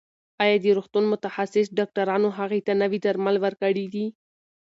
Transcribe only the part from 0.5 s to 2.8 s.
د روغتون متخصص ډاکټرانو هغې ته